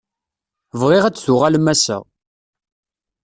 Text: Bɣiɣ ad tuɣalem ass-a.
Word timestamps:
Bɣiɣ 0.79 1.03
ad 1.05 1.15
tuɣalem 1.17 1.67
ass-a. 1.73 1.97